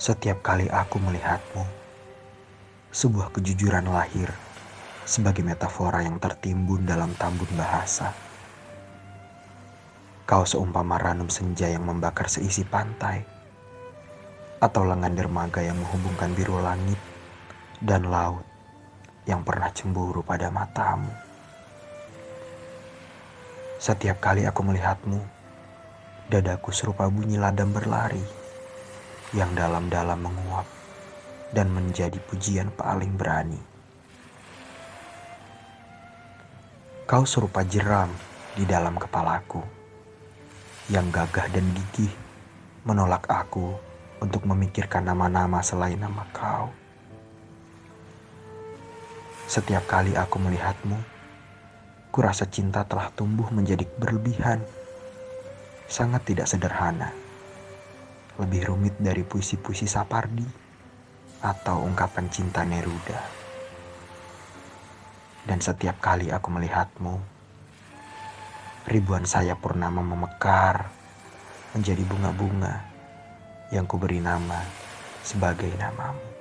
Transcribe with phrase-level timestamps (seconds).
[0.00, 1.60] Setiap kali aku melihatmu,
[2.88, 4.32] sebuah kejujuran lahir
[5.04, 8.08] sebagai metafora yang tertimbun dalam tambun bahasa.
[10.24, 13.20] Kau seumpama ranum senja yang membakar seisi pantai,
[14.64, 16.96] atau lengan dermaga yang menghubungkan biru langit
[17.84, 18.48] dan laut
[19.28, 21.12] yang pernah cemburu pada matamu.
[23.76, 25.20] Setiap kali aku melihatmu,
[26.32, 28.39] dadaku serupa bunyi ladam berlari
[29.30, 30.66] yang dalam-dalam menguap
[31.54, 33.58] dan menjadi pujian paling berani.
[37.06, 38.10] Kau serupa jeram
[38.54, 39.62] di dalam kepalaku
[40.90, 42.10] yang gagah dan gigih
[42.82, 43.74] menolak aku
[44.18, 46.70] untuk memikirkan nama-nama selain nama kau.
[49.50, 50.98] Setiap kali aku melihatmu,
[52.14, 54.62] kurasa cinta telah tumbuh menjadi berlebihan,
[55.90, 57.10] sangat tidak sederhana
[58.40, 60.48] lebih rumit dari puisi-puisi Sapardi
[61.44, 63.20] atau ungkapan cinta Neruda.
[65.44, 67.14] Dan setiap kali aku melihatmu,
[68.88, 70.88] ribuan sayap purnama memekar
[71.76, 72.74] menjadi bunga-bunga
[73.70, 74.64] yang kuberi nama
[75.20, 76.39] sebagai namamu.